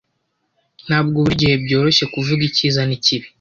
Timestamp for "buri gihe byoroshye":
1.23-2.05